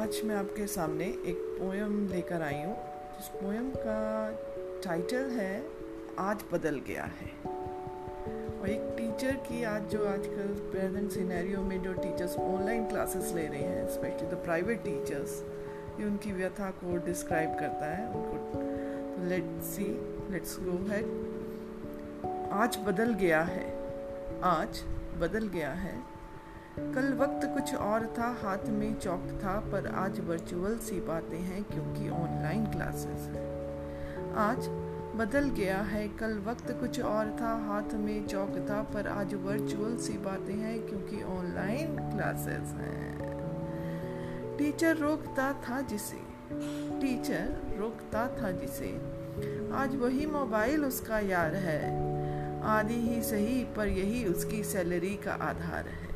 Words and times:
आज 0.00 0.20
मैं 0.24 0.36
आपके 0.36 0.66
सामने 0.66 1.04
एक 1.04 1.58
पोएम 1.60 2.08
लेकर 2.08 2.42
आई 2.42 2.54
हूँ। 2.54 2.74
जिस 3.16 3.28
पोएम 3.28 3.70
का 3.70 4.30
टाइटल 4.84 5.30
है, 5.30 5.64
आज 6.18 6.44
बदल 6.52 6.80
गया 6.86 7.02
है। 7.02 7.26
और 8.60 8.68
एक 8.68 8.80
टीचर 8.98 9.32
की 9.32 9.64
आज 9.64 9.82
जो 9.82 10.06
आजकल 10.06 10.70
प्रेजेंट 10.70 11.10
सिनेरियो 11.10 11.60
में 11.60 11.82
जो 11.82 11.92
टीचर्स 11.92 12.36
ऑनलाइन 12.36 12.88
क्लासेस 12.88 13.32
ले 13.34 13.46
रहे 13.46 13.60
हैं 13.60 13.88
स्पेशली 13.88 14.28
द 14.28 14.34
प्राइवेट 14.34 14.84
टीचर्स 14.84 15.42
ये 16.00 16.06
उनकी 16.06 16.32
व्यथा 16.32 16.70
को 16.70 16.96
डिस्क्राइब 16.96 17.50
करता 17.50 17.86
है। 17.86 18.08
उनको 18.08 19.28
let's 19.28 19.66
see 19.66 19.84
let's 20.30 20.56
go 20.60 20.78
head 20.90 22.50
आज 22.52 22.78
बदल 22.86 23.14
गया 23.14 23.42
है। 23.42 23.68
आज 24.42 24.82
बदल 25.18 25.48
गया 25.48 25.72
है। 25.72 26.19
कल 26.94 27.12
वक्त 27.12 27.40
कुछ 27.44 27.74
और 27.74 28.06
था, 28.18 28.26
हाथ 28.42 28.68
में 28.68 28.98
चौक 28.98 29.26
था, 29.44 29.58
पर 29.72 29.86
आज 29.86 30.20
वर्चुअल 30.20 30.78
सी 30.78 31.00
बातें 31.00 31.38
हैं 31.38 31.64
क्योंकि 31.64 32.08
ऑनलाइन 32.10 32.66
क्लासेस 32.66 33.28
हैं। 33.28 34.34
आज 34.34 34.68
बदल 35.16 35.48
गया 35.48 35.78
है, 35.78 36.08
कल 36.08 36.38
वक्त 36.38 36.70
कुछ 36.70 37.00
और 37.00 37.30
था, 37.40 37.52
हाथ 37.66 37.94
में 37.94 38.26
चौक 38.26 38.56
था, 38.70 38.82
पर 38.82 39.08
आज 39.08 39.34
वर्चुअल 39.34 39.96
सी 39.96 40.18
बातें 40.18 40.54
हैं 40.54 40.78
क्योंकि 40.86 41.22
ऑनलाइन 41.22 41.96
क्लासेस 41.96 42.74
हैं। 42.74 43.30
टीचर 44.58 44.96
रोकता 44.96 45.52
था 45.52 45.80
जिसे 45.80 46.20
टीचर 47.00 47.76
रोकता 47.78 48.26
था 48.28 48.50
जिसे। 48.50 48.92
आज 49.72 49.96
वही 49.96 50.26
मोबाइल 50.26 50.84
उसका 50.84 51.18
यार 51.18 51.54
है 51.54 51.80
आदि 52.62 52.94
ही 52.94 53.22
सही, 53.22 53.64
पर 53.64 53.88
यही 53.88 54.24
उसकी 54.24 54.62
सैलरी 54.64 55.16
का 55.16 55.32
आधार 55.32 55.88
है। 55.88 56.09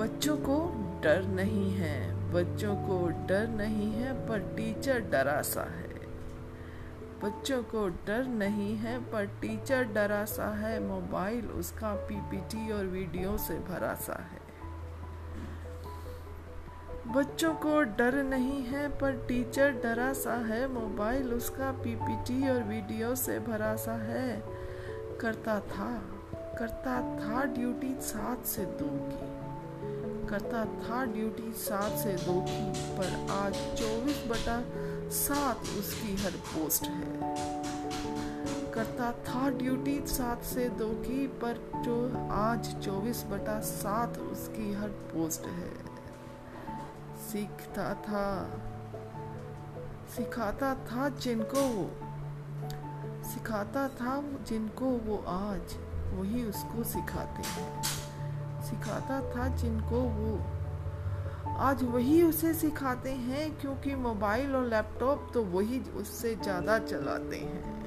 बच्चों 0.00 0.36
को 0.36 0.72
डर 1.04 1.22
नहीं 1.22 1.70
है। 1.70 2.14
बच्चों 2.32 2.74
को 2.74 3.26
डर 3.26 3.48
नहीं 3.48 3.92
है, 3.92 4.28
पर 4.28 4.38
टीचर 4.38 5.00
डरा 5.00 5.42
सा 5.42 5.62
है। 5.62 5.88
बच्चों 7.24 7.62
को 7.62 7.88
डर 7.88 8.24
नहीं 8.24 8.76
है, 8.76 8.98
पर 8.98 9.26
टीचर 9.26 9.84
डरा 9.84 10.24
सा 10.24 10.54
है। 10.54 10.80
मोबाइल 10.80 11.46
उसका 11.46 11.94
पीपीटी 11.94 12.72
और 12.72 12.84
वीडियो 12.84 13.38
से 13.38 13.54
भरा 13.54 13.94
सा 13.94 14.28
है। 14.32 14.40
बच्चों 17.12 17.54
को 17.54 17.82
डर 17.82 18.22
नहीं 18.22 18.62
है, 18.62 18.98
पर 18.98 19.12
टीचर 19.12 19.70
डरा 19.70 20.12
सा 20.12 20.34
है। 20.34 20.68
मोबाइल 20.68 21.34
उसका 21.34 21.72
पीपीटी 21.72 22.48
और 22.48 22.62
वीडियो 22.62 23.14
से 23.14 23.38
भरा 23.38 23.76
सा 23.76 23.92
है। 23.92 24.42
करता 25.20 25.60
था 25.60 26.02
करता 26.58 27.00
था 27.16 27.44
ड्यूटी 27.44 27.94
सात 28.00 28.44
से 28.44 28.64
दो 28.64 28.88
की। 28.88 29.39
करता 30.30 30.64
था 30.64 31.04
ड्यूटी 31.04 31.52
सात 31.52 31.92
से 31.92 32.12
दो 32.12 32.40
की, 32.40 32.72
पर 32.96 33.30
आज 33.30 33.54
चौबीस 33.78 34.22
बटा 34.28 34.62
सात 35.10 35.60
उसकी 35.78 36.14
हर 36.16 36.30
पोस्ट 36.30 36.82
है। 36.82 37.34
करता 38.74 39.12
था 39.12 39.48
ड्यूटी 39.50 40.00
सात 40.06 40.42
से 40.44 40.68
दो 40.68 40.88
की, 40.88 41.26
पर 41.26 41.82
जो 41.84 41.96
आज 42.32 42.74
चौबीस 42.84 43.24
बटा 43.24 43.60
सात 43.60 44.18
उसकी 44.18 44.72
हर 44.72 44.88
पोस्ट 44.88 45.46
है। 45.46 45.72
सीखता 47.30 47.94
था, 47.94 48.26
सिखाता 50.16 50.74
था 50.74 51.08
जिनको 51.08 51.60
वो 51.60 51.90
सिखाता 53.24 53.88
था 53.88 54.22
जिनको 54.48 54.84
वो 54.84 55.16
आज 55.28 55.74
वही 56.14 56.44
उसको 56.44 56.84
सिखाते 56.84 57.42
हैं। 57.42 57.99
सिखाता 58.70 59.20
था 59.30 59.48
जिनको 59.56 60.00
वो। 60.14 60.38
आज 61.60 61.82
वही 61.84 62.22
उसे 62.22 62.52
सिखाते 62.54 63.10
हैं 63.10 63.50
क्योंकि 63.58 63.94
मोबाइल 63.98 64.54
और 64.56 64.66
लैपटॉप 64.66 65.30
तो 65.34 65.42
वही 65.48 65.80
उससे 65.96 66.34
ज़्यादा 66.34 66.78
चलाते 66.80 67.36
हैं। 67.36 67.78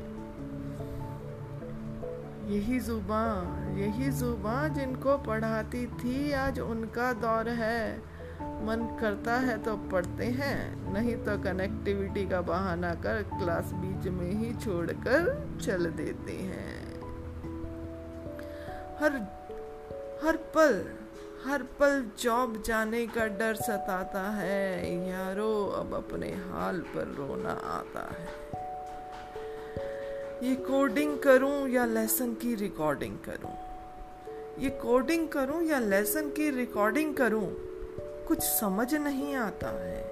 यही 2.49 2.79
ज़ुबान 2.79 3.77
यही 3.77 4.09
ज़ुबान 4.11 4.73
जिनको 4.73 5.17
पढ़ाती 5.17 5.85
थी, 5.87 6.31
आज 6.31 6.59
उनका 6.59 7.11
दौर 7.21 7.49
है। 7.49 8.13
मन 8.65 8.85
करता 8.99 9.33
है 9.39 9.57
तो 9.63 9.75
पढ़ते 9.91 10.25
हैं, 10.33 10.93
नहीं 10.93 11.15
तो 11.15 11.37
कनेक्टिविटी 11.43 12.25
का 12.25 12.41
बहाना 12.41 12.93
कर 12.95 13.21
क्लास 13.31 13.71
बीच 13.73 14.07
में 14.13 14.31
ही 14.33 14.53
छोड़कर 14.55 15.31
चल 15.61 15.85
देते 15.91 16.33
हैं। 16.33 16.81
हर 18.99 19.17
हर 20.23 20.37
पल 20.55 20.83
हर 21.45 21.63
पल 21.79 22.03
जॉब 22.19 22.61
जाने 22.65 23.05
का 23.07 23.25
डर 23.39 23.55
सताता 23.55 24.21
है। 24.31 25.09
यारो, 25.09 25.65
अब 25.77 25.93
अपने 25.93 26.29
हाल 26.43 26.79
पर 26.79 27.07
रोना 27.17 27.49
आता 27.49 28.03
है। 28.13 28.27
ये 30.43 30.55
कोडिंग 30.55 31.17
करूँ 31.19 31.69
या 31.69 31.85
लेसन 31.85 32.33
की 32.33 32.55
रिकॉर्डिंग 32.55 33.17
करूँ? 33.17 33.51
ये 34.59 34.69
कोडिंग 34.69 35.27
करूँ 35.27 35.61
या 35.63 35.79
लेसन 35.79 36.29
की 36.29 36.49
रिकॉर्डिंग 36.49 37.13
करूँ? 37.15 37.45
कुछ 38.27 38.39
समझ 38.39 38.93
नहीं 38.95 39.35
आता 39.35 39.69
है, 39.81 40.03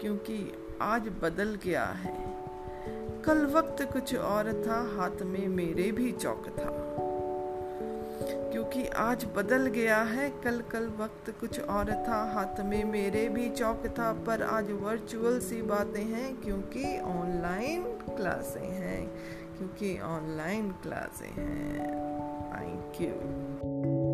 क्योंकि 0.00 0.52
आज 0.82 1.08
बदल 1.22 1.58
गया 1.64 1.84
है। 1.84 2.16
कल 3.22 3.46
वक्त 3.46 3.82
कुछ 3.92 4.14
और 4.16 4.52
था, 4.66 4.80
हाथ 4.96 5.22
में 5.22 5.46
मेरे 5.48 5.92
भी 5.92 6.12
चौक 6.12 6.48
था। 6.48 6.95
क्योंकि 8.56 8.86
आज 8.86 9.26
बदल 9.36 9.66
गया 9.66 10.02
है। 10.02 10.30
कल 10.30 10.60
कल 10.60 10.86
वक्त 10.86 11.30
कुछ 11.40 11.60
और 11.60 11.92
था। 11.92 12.32
हाथ 12.32 12.64
में 12.64 12.84
मेरे 12.84 13.28
भी 13.28 13.50
चौक 13.50 13.82
था, 13.86 14.12
पर 14.12 14.42
आज 14.42 14.70
वर्चुअल 14.70 15.40
सी 15.40 15.62
बातें 15.62 16.04
हैं 16.04 16.36
क्योंकि 16.36 17.00
ऑनलाइन 17.00 17.82
क्लासें 17.84 18.70
हैं। 18.70 19.06
क्योंकि 19.58 20.00
ऑनलाइन 20.00 20.70
क्लासें 20.70 21.30
हैं। 21.30 21.78
Thank 22.52 22.92
you 23.00 24.05